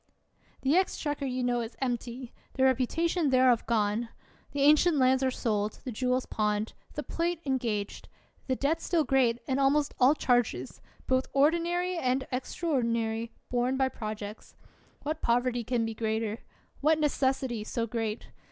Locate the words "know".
1.43-1.61